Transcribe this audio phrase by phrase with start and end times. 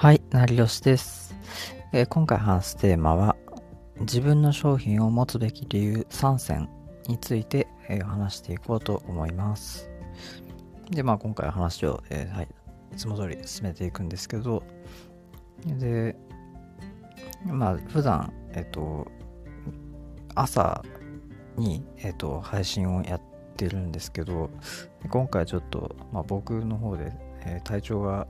[0.00, 1.34] はい、成吉です、
[1.92, 3.34] えー、今回話すテーマは、
[3.98, 6.68] 自分の商品を持つべき理由3選
[7.08, 9.90] について、えー、話していこうと思います。
[10.88, 12.48] で、まあ今回話を、えー、はい、
[12.92, 14.62] いつも通り進めていくんですけど、
[15.66, 16.14] で、
[17.44, 19.04] まあ普段、えっ、と、
[20.36, 20.80] 朝
[21.56, 23.22] に、えっ、と、配信をやっ
[23.56, 24.50] てるんですけど、
[25.10, 27.12] 今回ちょっと、まあ僕の方で、
[27.44, 28.28] え体調が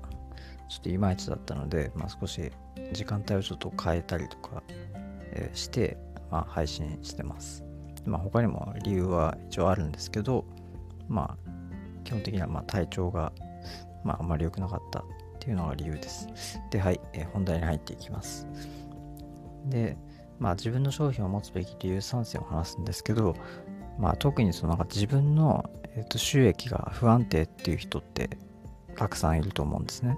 [0.68, 2.52] ちょっといまいちだったので、まあ、少し
[2.92, 4.62] 時間帯をちょっと変えたりとか、
[5.32, 5.96] えして、
[6.30, 7.64] まあ、配信してます。
[8.04, 10.44] まあ、他にも理由は一応あるんですけど、
[11.08, 11.50] まあ、
[12.04, 13.32] 基本的にはま体調が、
[14.04, 15.04] まあ、あまり良くなかったっ
[15.40, 16.28] ていうのが理由です。
[16.70, 18.46] で、はい、え本題に入っていきます。
[19.66, 19.96] で、
[20.38, 23.34] まあ、自分の商品を持つべき理由3選を話すんですけど、
[23.98, 28.30] まあ、特にそのなんか自分の、えー、と収益が不安定っていう人って
[28.96, 30.16] たくさんいると思うんですね。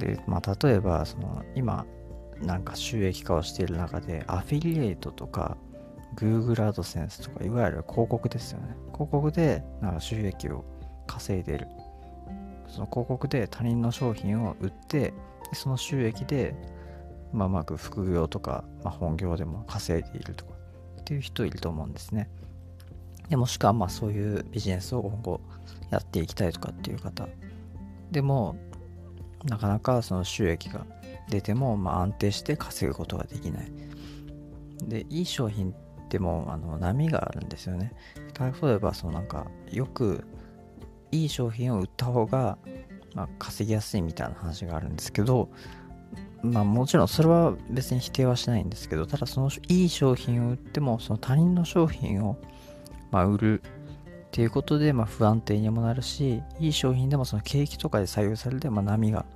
[0.00, 1.86] で、まあ、例えば、その、今、
[2.42, 5.56] なんか収益化をしている中で、アフィリエイトとか、
[6.16, 8.74] Google AdSense とか、いわゆる広告ですよね。
[8.92, 10.64] 広告で、なんか収益を
[11.06, 11.68] 稼いでる。
[12.66, 15.12] その広告で他人の商品を売って、
[15.52, 16.54] その収益で、
[17.32, 20.52] まあ、うまく副業とか、まあ、本業でも稼いでいるとか、
[21.00, 22.28] っていう人いると思うんですね。
[23.28, 25.40] でもしくは、まあ、そういうビジネスを今後
[25.90, 27.28] やっていきたいとかっていう方。
[28.10, 28.56] でも、
[29.44, 30.86] なかなかその収益が
[31.28, 33.72] 出ても、まあ、安定して稼ぐことができない。
[34.86, 37.92] で、いい商品ってもあの波があるんですよね。
[38.62, 40.24] 例えば、そのなんか、よく
[41.12, 42.58] いい商品を売った方が、
[43.14, 45.50] まあ、稼ぎやすいみたいな話があるんですけど、
[46.42, 52.38] まあもちろんそれは別に否定はしないんですけど、ただそのいい商品を売っても、その他人の商品を、
[53.10, 53.62] まあ、売る
[54.30, 59.26] っていうことで、まあ、不安定にもなるし、いい商品でもその景気とかで左右されて、まあ、波が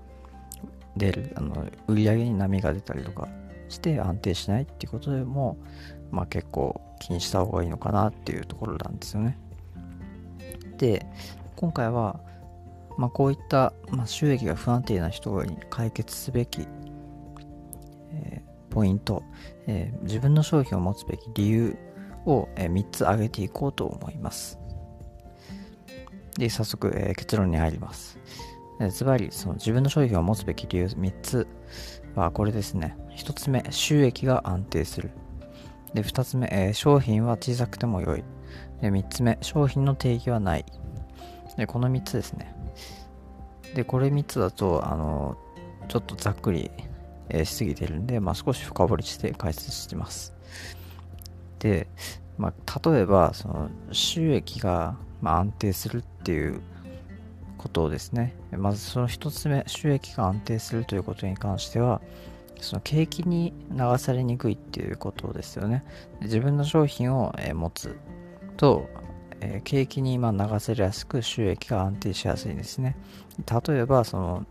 [0.97, 3.27] 出る、あの売り上げに波が出たりとか
[3.69, 5.59] して安定しないっていうことでも、
[6.13, 9.37] まあ、結構気にした方がいいのかなっていうところなんですよね。
[10.79, 11.05] で、
[11.57, 12.21] 今回は、
[12.97, 16.69] まあ、こういった、まあ、収益が不安定な人に解決すべき、
[18.13, 19.25] えー、ポイント、
[19.67, 21.77] えー、自分の商品を持つべき理由
[22.27, 24.64] を、えー、3つ挙げていこうと思います。
[26.39, 28.19] で、早速、えー、結論に入ります。
[28.91, 31.47] ズバリ、その自分の商品を持つべき理由3つ
[32.17, 32.97] はこれですね。
[33.17, 35.11] 1つ目、収益が安定する。
[35.95, 38.25] で、2つ目、えー、商品は小さくても良い。
[38.81, 40.65] で、3つ目、商品の定義はない。
[41.57, 42.55] で、この3つですね。
[43.75, 45.39] で、これ3つだと、あの、
[45.89, 46.71] ちょっとざっくり、
[47.29, 50.35] えー、しすぎてるんで、まあ、少し深掘りして解説してます。
[51.61, 51.87] で、
[52.39, 56.61] まあ、例えば、その、収益がまあ、安定するっていう
[57.59, 58.35] ことですね。
[58.53, 62.01] まずその一つ目、収益が安定するということに関しては、
[62.61, 65.85] その景気に流されにくいっていうことですよね。
[66.23, 67.97] 自分の商品を、え持つ
[68.57, 68.89] と、
[69.41, 72.97] え景気にま流せやすく収益が安定しやすいんですね。
[73.69, 74.47] 例えば、その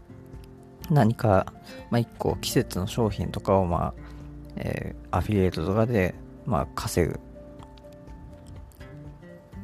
[0.90, 1.54] 何か、
[1.90, 3.94] まあ、1個季節の商品とかを、まあ
[4.58, 7.20] えー、アフィリエイトとかで、まあ、稼ぐ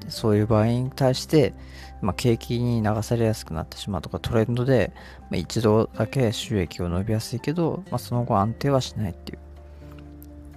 [0.09, 1.53] そういう場合に対して、
[2.01, 4.93] まあ、景気に流されやすくなってしまうとかトレンドで、
[5.23, 9.39] まあ、一度だけ収益を伸びやすいけど、まあ、その後安定はしないっていう、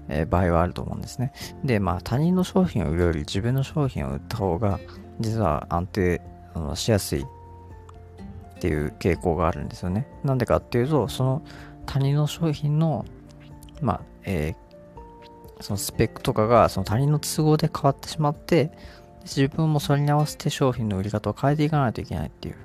[0.09, 1.33] えー、場合はあると思うんですね。
[1.65, 4.79] で、まあ他人の商品を売るより自分の商品を売った方が
[5.21, 6.23] 実は安定
[6.55, 7.25] あのしやすいっ
[8.61, 10.07] ていう傾向があるんですよね。
[10.23, 11.43] なんでかっていうと、その
[11.87, 13.05] 他人の商品の、
[13.81, 18.71] まあ、えー、そのスペックとかがその他人の都合で変わってしまって、
[19.23, 22.57] 自分もそれに合わせて商品の売り方を変えていかないといけないっていう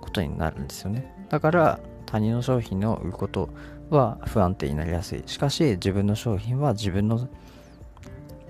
[0.00, 1.14] ことになるんですよね。
[1.28, 3.50] だから他人の商品を売ること
[3.90, 5.22] は不安定になりやすい。
[5.26, 7.28] しかし自分の商品は自分の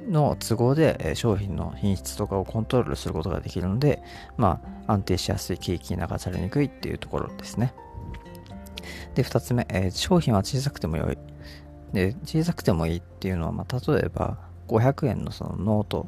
[0.08, 4.02] の都合で商品の品質とかをコントロールすることができるので、
[4.36, 7.74] まあ、安定しやすい景気に流されにくいっていうところですね。
[9.14, 11.18] で、2つ目、えー、商品は小さくても良い。
[11.92, 16.06] で、小さくてもいいっていうのは、まあ、例えば500円のそのノート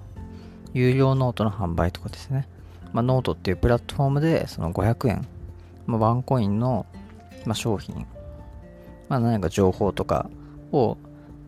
[0.74, 2.48] 有料ノートの販売とかですね。
[2.92, 5.26] まあ、ノートっていうプラットフォームでその500円、
[5.86, 6.86] まあ、ワンコインの、
[7.46, 8.06] まあ、商品、
[9.08, 10.30] まあ、何か情報とか
[10.72, 10.98] を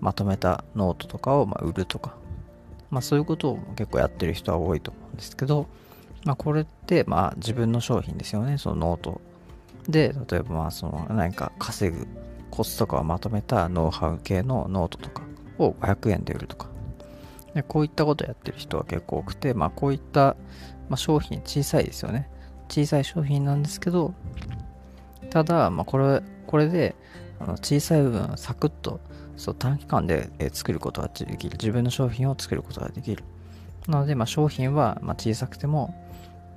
[0.00, 2.16] まとめたノートとかをま売るとか、
[2.90, 5.66] まあ、そういうことを結構やってる人は多いと思うんですけど、
[6.24, 9.20] まあ、これってまあ自分の商品ですよね、そのノート。
[9.88, 12.06] で、例えばまあその何か稼ぐ
[12.50, 15.22] コツとかをまとめたノウハウ系のノートとか
[15.58, 16.68] を500円で売るとか、
[17.54, 20.36] でこういったことをやってる人は結構多くて、まあ、こういった、
[20.88, 22.28] まあ、商品、小さいですよね。
[22.68, 24.14] 小さい商品なんですけど、
[25.30, 26.94] ただ、まあ、これ、これで
[27.40, 29.00] あの小さい部分サクッと
[29.36, 31.56] そう短期間で、作ることができる。
[31.58, 33.24] 自分の商品を作ることができる。
[33.88, 35.94] なので、まあ、商品は、ま小さくても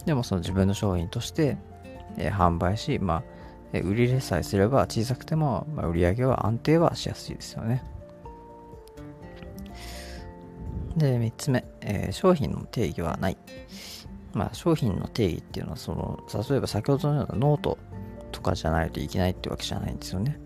[0.07, 1.57] でもその自分の商品として、
[2.17, 3.23] 販売し、ま
[3.73, 7.83] あ、売り入れさえすれば小さくても、売り上げは安定はしやすいですよね。
[10.97, 13.37] で3つ目、えー、商品の定義はない。
[14.33, 17.77] まあ、商品の定義っていうのはその例えば先ほどのようなノート
[18.31, 20.39] とかじゃないといけないってわけじゃないんですよね。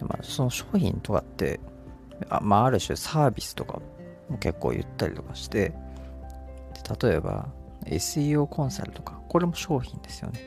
[0.00, 1.58] まあ、その商品とかって
[2.28, 3.80] あ,、まあ、ある種サービスとか
[4.28, 5.72] も結構言ったりとかして
[7.00, 7.48] 例えば
[7.86, 10.40] SEO コンサルとかこれも商品ですよね。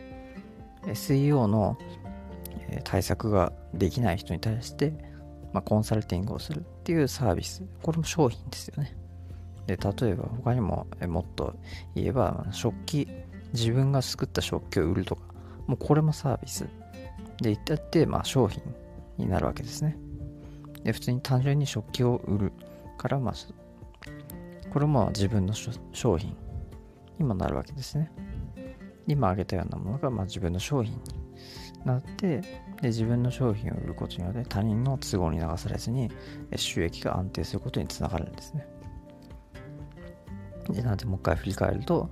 [0.86, 1.78] SEO の
[2.84, 4.94] 対策ができない人に対して、
[5.54, 8.96] まあ、コンサルティングをするっていうサービスこれも商品ですよね。
[9.68, 11.56] で例えば他にももっと
[11.96, 13.08] 言えば食器
[13.54, 15.24] 自分が作った食器を売るとか
[15.68, 16.68] もうこれもサービス。
[17.42, 18.62] で言ったって、まあ、商品
[19.18, 19.98] になるわけですね。
[20.84, 22.52] で普通に単純に食器を売る
[22.98, 23.34] からまあ
[24.72, 26.36] これも自分の商品
[27.18, 28.12] にもなるわけですね。
[29.08, 31.02] 今挙げたようなものがまあ自分の商品に
[31.86, 32.42] なって
[32.81, 36.12] で自分の商品を売ることによって他人の都合に流されずに
[36.56, 38.68] 収益が安定することにつながるんですね。
[40.69, 42.10] でなのでもう一回振り返ると、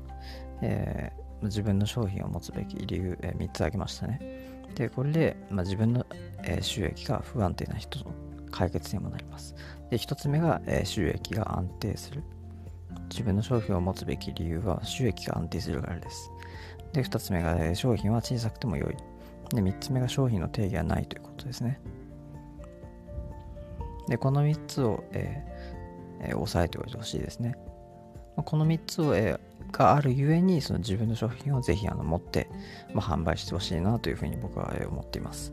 [0.62, 4.50] えー、自分の商品を持つべき理由、えー、3つ挙げましたね。
[4.76, 6.06] で、これで、まあ、自分の、
[6.44, 8.06] えー、収益が不安定な人の
[8.52, 9.56] 解決にもなります。
[9.90, 12.24] で、1つ目が、えー、収益が安定する。
[13.10, 16.32] 自分の商品を持つべき理由は収益が安定するからです。
[16.94, 18.96] で、2つ目が、えー、商品は小さくても良い。
[19.54, 21.80] で、3つ目が商品の定義はないということですね。
[24.08, 27.56] で、この3つを、えーえー、押さえておいてほしいですね。
[28.44, 29.40] この3つを、え
[29.72, 32.50] があるゆえにその自分の商品をぜひあの持って、
[32.94, 35.52] ま、販売してほしいなというふうに僕は思っています。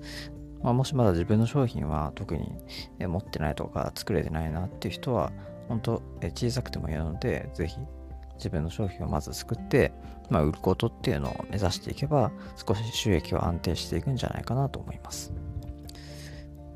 [0.62, 2.50] まあ、もしまだ自分の商品は特に
[2.98, 5.32] 持ってないとか作れてないなっていう人は
[5.68, 6.02] 本当
[6.34, 7.78] 小さくてもいいのでぜひ
[8.36, 9.92] 自分の商品をまず作って、
[10.30, 12.32] まあ、売ることっていうのを目指していけば
[12.66, 15.32] 少し収益は安定していくんじゃないかなと思います。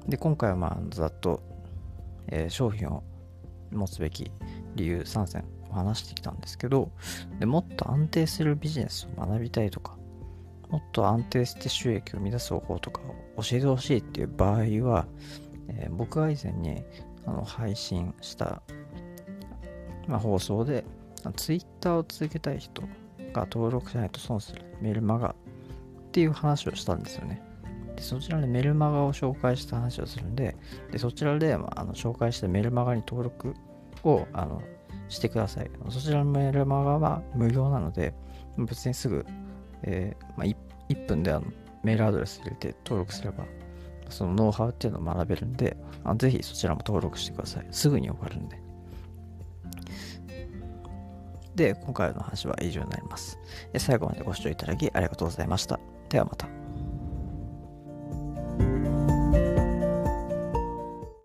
[0.07, 1.41] で今回はまあざっと、
[2.29, 3.03] えー、商品を
[3.71, 4.31] 持つべき
[4.75, 5.45] 理由3選
[5.75, 6.91] 話してきたんですけど
[7.39, 9.97] でもっと安定するビジネスを学びたいとか
[10.69, 13.01] もっと安定して収益を生み出す方法とか
[13.37, 14.59] を教えてほしいっていう場合
[14.89, 15.07] は、
[15.69, 16.83] えー、僕が以前に
[17.27, 18.63] あの配信した、
[20.07, 20.85] まあ、放送で
[21.37, 22.83] Twitter を続けたい人
[23.33, 25.35] が登録しないと損するメルマガっ
[26.13, 27.43] ていう話をしたんですよね。
[27.97, 30.57] でそちらでメルマガを紹介した話をするんで、
[30.91, 33.55] でそちらで、まあ、あの紹介したメルマガに登録
[34.03, 34.63] をあの
[35.11, 35.71] してください。
[35.91, 38.15] そちらのメールマガは無料なので、
[38.57, 39.27] 別にすぐ、
[39.83, 40.57] えー、まあ、1,
[40.89, 41.47] 1, 分であの
[41.83, 43.45] メールアドレス入れて登録すれば、
[44.09, 47.67] そのノウハウっていうのを学べるんで、あぜひそちらも登録してください。
[47.71, 48.61] すぐに終わるんで。
[51.55, 53.39] で、今回の話は以上になります。
[53.77, 55.79] 最後までご視聴いただきありがとうございました。
[56.09, 56.60] ではまた。